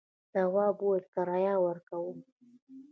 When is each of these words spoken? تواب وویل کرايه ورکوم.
تواب 0.31 0.77
وویل 0.83 1.03
کرايه 1.13 1.55
ورکوم. 1.65 2.17